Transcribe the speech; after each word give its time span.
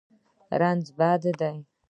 رنځ 0.61 0.85
بد 0.97 1.23
دی. 1.39 1.57